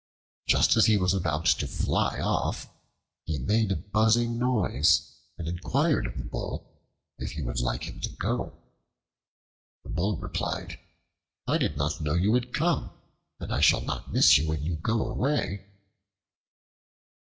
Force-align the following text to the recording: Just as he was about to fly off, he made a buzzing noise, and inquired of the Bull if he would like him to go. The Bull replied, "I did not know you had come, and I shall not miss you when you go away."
Just 0.47 0.75
as 0.75 0.87
he 0.87 0.97
was 0.97 1.13
about 1.13 1.45
to 1.45 1.67
fly 1.67 2.19
off, 2.19 2.67
he 3.23 3.37
made 3.37 3.71
a 3.71 3.75
buzzing 3.75 4.39
noise, 4.39 5.15
and 5.37 5.47
inquired 5.47 6.07
of 6.07 6.17
the 6.17 6.23
Bull 6.23 6.67
if 7.19 7.33
he 7.33 7.43
would 7.43 7.59
like 7.59 7.83
him 7.83 7.99
to 8.01 8.09
go. 8.09 8.51
The 9.83 9.89
Bull 9.91 10.17
replied, 10.17 10.79
"I 11.45 11.59
did 11.59 11.77
not 11.77 12.01
know 12.01 12.15
you 12.15 12.33
had 12.33 12.51
come, 12.51 12.89
and 13.39 13.53
I 13.53 13.61
shall 13.61 13.81
not 13.81 14.11
miss 14.11 14.39
you 14.39 14.47
when 14.49 14.63
you 14.63 14.75
go 14.77 15.05
away." 15.07 15.67